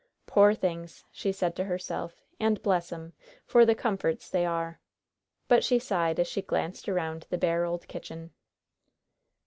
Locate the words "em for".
2.91-3.67